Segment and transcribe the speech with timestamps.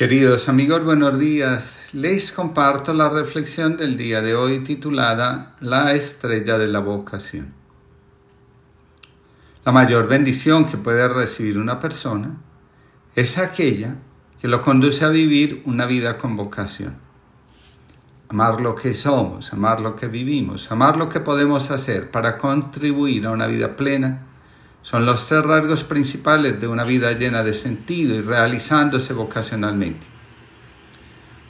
[0.00, 1.88] Queridos amigos, buenos días.
[1.92, 7.52] Les comparto la reflexión del día de hoy titulada La estrella de la vocación.
[9.62, 12.38] La mayor bendición que puede recibir una persona
[13.14, 13.96] es aquella
[14.40, 16.96] que lo conduce a vivir una vida con vocación.
[18.30, 23.26] Amar lo que somos, amar lo que vivimos, amar lo que podemos hacer para contribuir
[23.26, 24.29] a una vida plena
[24.82, 30.06] son los tres rasgos principales de una vida llena de sentido y realizándose vocacionalmente.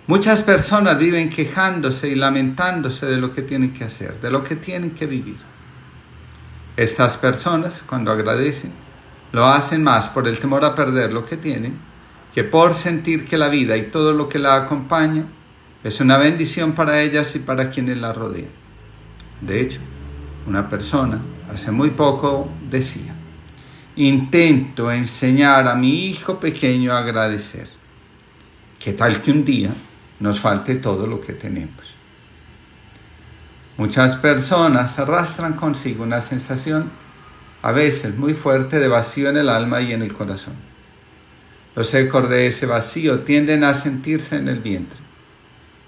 [0.06, 4.56] Muchas personas viven quejándose y lamentándose de lo que tienen que hacer, de lo que
[4.56, 5.38] tienen que vivir.
[6.76, 8.72] Estas personas, cuando agradecen,
[9.32, 11.90] lo hacen más por el temor a perder lo que tienen
[12.34, 15.24] que por sentir que la vida y todo lo que la acompaña
[15.82, 18.50] es una bendición para ellas y para quienes la rodean.
[19.40, 19.80] De hecho,
[20.46, 21.20] una persona
[21.52, 23.14] hace muy poco decía,
[23.96, 27.68] intento enseñar a mi hijo pequeño a agradecer.
[28.78, 29.70] ¿Qué tal que un día
[30.20, 31.94] nos falte todo lo que tenemos?
[33.76, 36.90] Muchas personas arrastran consigo una sensación
[37.62, 40.54] a veces muy fuerte de vacío en el alma y en el corazón.
[41.74, 44.98] Los ecos de ese vacío tienden a sentirse en el vientre.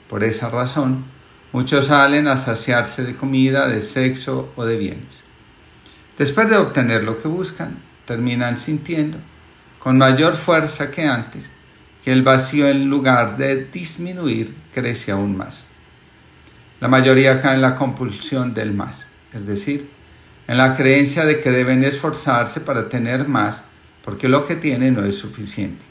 [0.09, 1.05] Por esa razón,
[1.53, 5.23] muchos salen a saciarse de comida, de sexo o de bienes.
[6.19, 7.79] Después de obtener lo que buscan,
[8.13, 9.17] terminan sintiendo,
[9.79, 11.49] con mayor fuerza que antes,
[12.05, 15.67] que el vacío en lugar de disminuir crece aún más.
[16.79, 19.89] La mayoría cae en la compulsión del más, es decir,
[20.47, 23.65] en la creencia de que deben esforzarse para tener más
[24.05, 25.83] porque lo que tienen no es suficiente.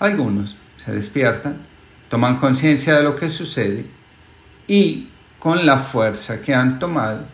[0.00, 1.58] Algunos se despiertan,
[2.08, 3.86] toman conciencia de lo que sucede
[4.66, 7.24] y, con la fuerza que han tomado,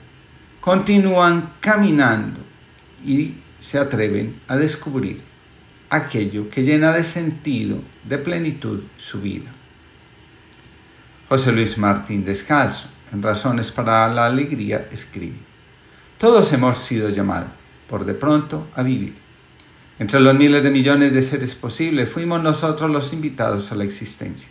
[0.61, 2.41] continúan caminando
[3.03, 3.37] y
[3.67, 5.21] se atreven a descubrir
[5.91, 9.51] aquello que llena de sentido, de plenitud su vida.
[11.29, 15.39] José Luis Martín Descalzo, en Razones para la Alegría, escribe,
[16.17, 17.51] Todos hemos sido llamados,
[17.89, 19.17] por de pronto, a vivir.
[19.99, 24.49] Entre los miles de millones de seres posibles, fuimos nosotros los invitados a la existencia.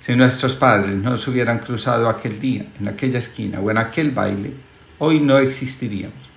[0.00, 4.10] Si nuestros padres no se hubieran cruzado aquel día, en aquella esquina o en aquel
[4.10, 4.52] baile,
[4.98, 6.31] hoy no existiríamos.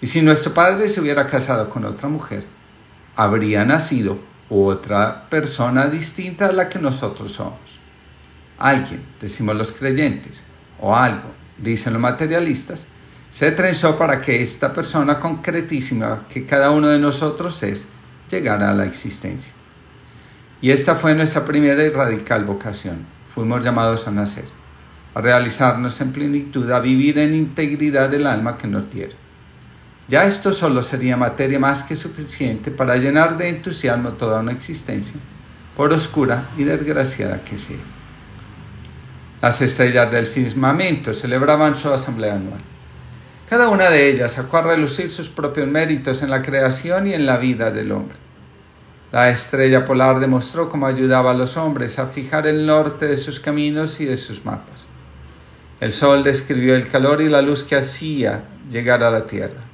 [0.00, 2.44] Y si nuestro padre se hubiera casado con otra mujer,
[3.16, 4.18] habría nacido
[4.48, 7.80] otra persona distinta a la que nosotros somos.
[8.58, 10.42] Alguien, decimos los creyentes,
[10.80, 12.86] o algo, dicen los materialistas,
[13.32, 17.88] se trenzó para que esta persona concretísima que cada uno de nosotros es,
[18.28, 19.52] llegara a la existencia.
[20.62, 23.06] Y esta fue nuestra primera y radical vocación.
[23.32, 24.46] Fuimos llamados a nacer,
[25.14, 29.19] a realizarnos en plenitud, a vivir en integridad del alma que nos dieron.
[30.10, 35.14] Ya esto solo sería materia más que suficiente para llenar de entusiasmo toda una existencia,
[35.76, 37.76] por oscura y desgraciada que sea.
[39.40, 42.58] Las estrellas del firmamento celebraban su asamblea anual.
[43.48, 47.24] Cada una de ellas sacó a relucir sus propios méritos en la creación y en
[47.24, 48.16] la vida del hombre.
[49.12, 53.38] La estrella polar demostró cómo ayudaba a los hombres a fijar el norte de sus
[53.38, 54.86] caminos y de sus mapas.
[55.78, 59.69] El sol describió el calor y la luz que hacía llegar a la tierra.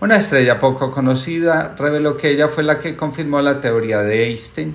[0.00, 4.74] Una estrella poco conocida reveló que ella fue la que confirmó la teoría de Einstein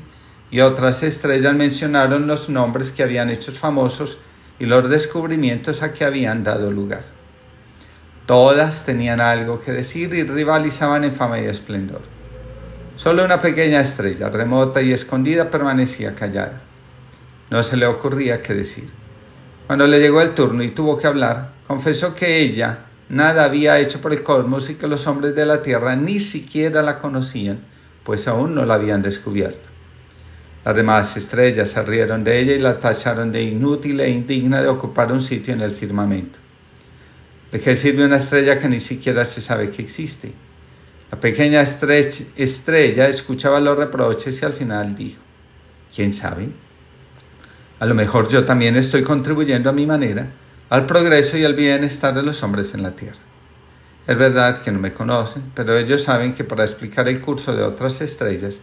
[0.52, 4.20] y otras estrellas mencionaron los nombres que habían hecho famosos
[4.60, 7.06] y los descubrimientos a que habían dado lugar.
[8.28, 12.02] Todas tenían algo que decir y rivalizaban en fama y esplendor.
[12.96, 16.62] Solo una pequeña estrella, remota y escondida, permanecía callada.
[17.50, 18.90] No se le ocurría qué decir.
[19.66, 24.02] Cuando le llegó el turno y tuvo que hablar, confesó que ella nada había hecho
[24.02, 27.60] por el cosmos y que los hombres de la Tierra ni siquiera la conocían,
[28.04, 29.70] pues aún no la habían descubierto.
[30.64, 34.68] Las demás estrellas se rieron de ella y la tacharon de inútil e indigna de
[34.68, 36.40] ocupar un sitio en el firmamento.
[37.52, 40.34] ¿De qué sirve una estrella que ni siquiera se sabe que existe?
[41.12, 45.22] La pequeña estrella escuchaba los reproches y al final dijo,
[45.96, 46.50] ¿quién sabe?
[47.80, 50.28] A lo mejor yo también estoy contribuyendo a mi manera
[50.70, 53.20] al progreso y al bienestar de los hombres en la tierra.
[54.08, 57.64] Es verdad que no me conocen, pero ellos saben que para explicar el curso de
[57.64, 58.62] otras estrellas,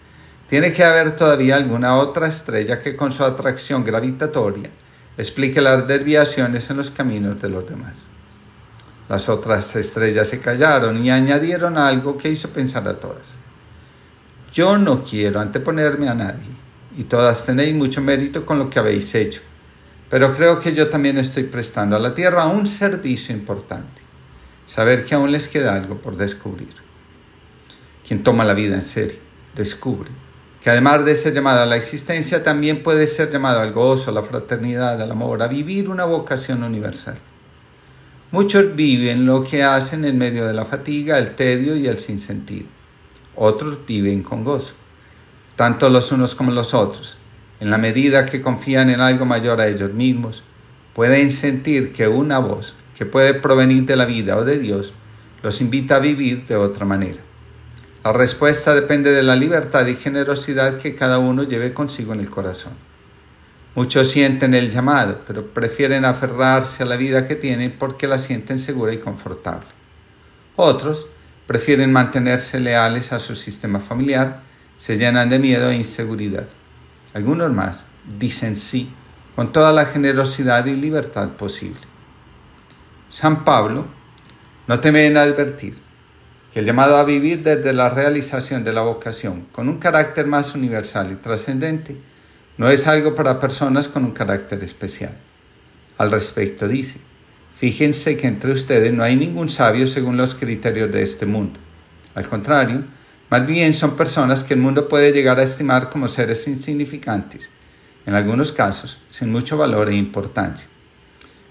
[0.48, 4.70] tiene que haber todavía alguna otra estrella que con su atracción gravitatoria
[5.16, 7.94] explique las desviaciones en los caminos de los demás.
[9.08, 13.38] Las otras estrellas se callaron y añadieron algo que hizo pensar a todas.
[14.52, 16.50] Yo no quiero anteponerme a nadie,
[16.96, 19.40] y todas tenéis mucho mérito con lo que habéis hecho
[20.12, 24.02] pero creo que yo también estoy prestando a la tierra un servicio importante,
[24.66, 26.68] saber que aún les queda algo por descubrir.
[28.06, 29.16] Quien toma la vida en serio,
[29.56, 30.10] descubre,
[30.60, 34.12] que además de ser llamado a la existencia, también puede ser llamado al gozo, a
[34.12, 37.16] la fraternidad, al amor, a vivir una vocación universal.
[38.32, 42.68] Muchos viven lo que hacen en medio de la fatiga, el tedio y el sinsentido.
[43.34, 44.74] Otros viven con gozo,
[45.56, 47.16] tanto los unos como los otros.
[47.62, 50.42] En la medida que confían en algo mayor a ellos mismos,
[50.94, 54.92] pueden sentir que una voz que puede provenir de la vida o de Dios
[55.44, 57.20] los invita a vivir de otra manera.
[58.02, 62.30] La respuesta depende de la libertad y generosidad que cada uno lleve consigo en el
[62.30, 62.72] corazón.
[63.76, 68.58] Muchos sienten el llamado, pero prefieren aferrarse a la vida que tienen porque la sienten
[68.58, 69.68] segura y confortable.
[70.56, 71.06] Otros
[71.46, 74.40] prefieren mantenerse leales a su sistema familiar,
[74.80, 76.48] se llenan de miedo e inseguridad.
[77.14, 77.84] Algunos más
[78.18, 78.90] dicen sí
[79.36, 81.80] con toda la generosidad y libertad posible.
[83.10, 83.86] San Pablo
[84.66, 85.76] no teme en advertir
[86.52, 90.54] que el llamado a vivir desde la realización de la vocación con un carácter más
[90.54, 91.96] universal y trascendente
[92.58, 95.16] no es algo para personas con un carácter especial.
[95.98, 97.00] Al respecto dice,
[97.56, 101.58] fíjense que entre ustedes no hay ningún sabio según los criterios de este mundo.
[102.14, 102.84] Al contrario,
[103.32, 107.48] más bien son personas que el mundo puede llegar a estimar como seres insignificantes,
[108.04, 110.68] en algunos casos sin mucho valor e importancia.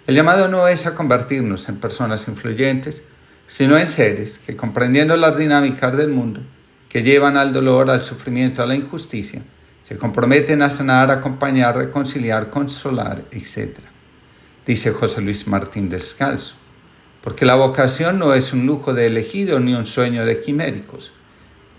[0.06, 3.02] El llamado no es a convertirnos en personas influyentes,
[3.48, 6.42] sino en seres que comprendiendo las dinámicas del mundo,
[6.88, 9.42] que llevan al dolor, al sufrimiento, a la injusticia,
[9.84, 13.80] se comprometen a sanar, acompañar, reconciliar, consolar, etc.
[14.68, 16.58] Dice José Luis Martín Descalzo,
[17.24, 21.14] porque la vocación no es un lujo de elegido ni un sueño de quiméricos.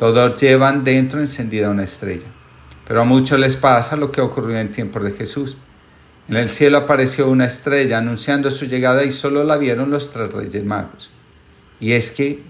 [0.03, 2.27] Todos llevan dentro encendida una estrella.
[2.89, 5.57] Pero a muchos les pasa lo que ocurrió en tiempos de Jesús.
[6.27, 10.33] En el cielo apareció una estrella anunciando su llegada y solo la vieron los tres
[10.33, 11.13] reyes magos.
[11.79, 12.43] Y es que,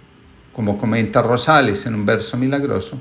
[0.55, 2.99] como comenta Rosales en un verso milagroso,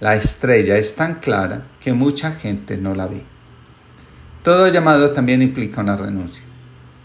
[0.00, 3.22] la estrella es tan clara que mucha gente no la ve.
[4.42, 6.44] Todo llamado también implica una renuncia.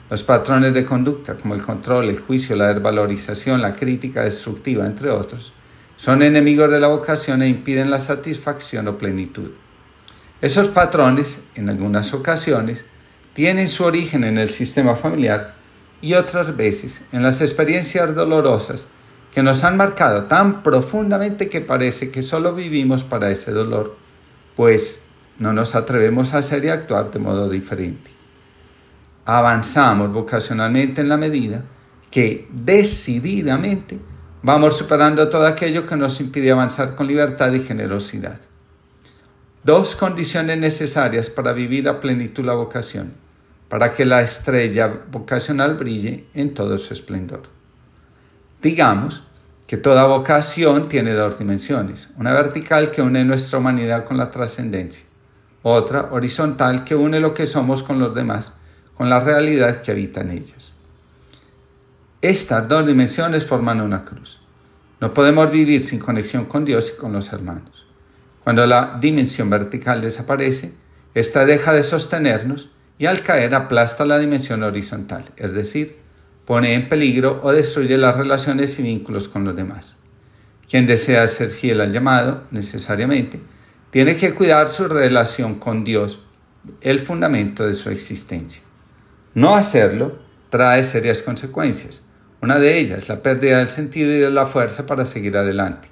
[0.09, 5.09] Los patrones de conducta, como el control, el juicio, la desvalorización, la crítica destructiva, entre
[5.09, 5.51] otros,
[5.97, 9.51] son enemigos de la vocación e impiden la satisfacción o plenitud.
[10.41, 12.85] Esos patrones, en algunas ocasiones,
[13.33, 15.55] tienen su origen en el sistema familiar
[16.01, 18.87] y otras veces en las experiencias dolorosas
[19.33, 23.97] que nos han marcado tan profundamente que parece que solo vivimos para ese dolor,
[24.55, 25.03] pues
[25.39, 28.11] no nos atrevemos a hacer y actuar de modo diferente.
[29.25, 31.63] Avanzamos vocacionalmente en la medida
[32.09, 33.99] que decididamente
[34.47, 38.39] vamos superando todo aquello que nos impide avanzar con libertad y generosidad.
[39.61, 43.11] Dos condiciones necesarias para vivir a plenitud la vocación,
[43.67, 47.41] para que la estrella vocacional brille en todo su esplendor.
[48.61, 49.27] Digamos
[49.67, 55.05] que toda vocación tiene dos dimensiones, una vertical que une nuestra humanidad con la trascendencia,
[55.61, 58.55] otra horizontal que une lo que somos con los demás,
[58.95, 60.76] con la realidad que habita en ellas.
[62.21, 64.39] Estas dos dimensiones forman una cruz.
[64.99, 67.85] No podemos vivir sin conexión con Dios y con los hermanos.
[68.43, 70.73] Cuando la dimensión vertical desaparece,
[71.13, 75.97] ésta deja de sostenernos y al caer aplasta la dimensión horizontal, es decir,
[76.45, 79.95] pone en peligro o destruye las relaciones y vínculos con los demás.
[80.67, 83.39] Quien desea ser fiel al llamado, necesariamente,
[83.91, 86.19] tiene que cuidar su relación con Dios,
[86.81, 88.63] el fundamento de su existencia.
[89.35, 90.17] No hacerlo
[90.49, 92.06] trae serias consecuencias.
[92.41, 95.89] Una de ellas, la pérdida del sentido y de la fuerza para seguir adelante.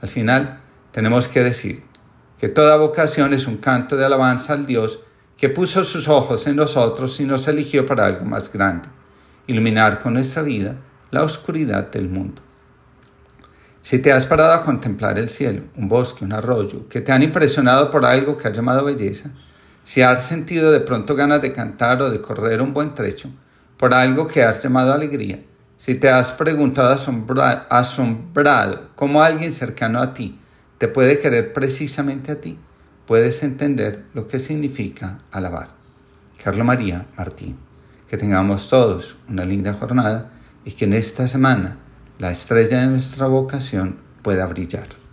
[0.00, 0.60] Al final,
[0.92, 1.82] tenemos que decir
[2.38, 5.00] que toda vocación es un canto de alabanza al Dios
[5.36, 8.88] que puso sus ojos en nosotros y nos eligió para algo más grande
[9.46, 10.76] iluminar con nuestra vida
[11.10, 12.42] la oscuridad del mundo.
[13.80, 17.22] Si te has parado a contemplar el cielo, un bosque, un arroyo, que te han
[17.22, 19.30] impresionado por algo que has llamado belleza,
[19.84, 23.30] si has sentido de pronto ganas de cantar o de correr un buen trecho,
[23.76, 25.40] por algo que has llamado alegría,
[25.78, 26.96] si te has preguntado
[27.70, 30.38] asombrado cómo alguien cercano a ti
[30.78, 32.58] te puede querer precisamente a ti,
[33.06, 35.68] puedes entender lo que significa alabar.
[36.42, 37.56] Carlos María Martín.
[38.08, 40.30] Que tengamos todos una linda jornada
[40.64, 41.76] y que en esta semana
[42.18, 45.05] la estrella de nuestra vocación pueda brillar.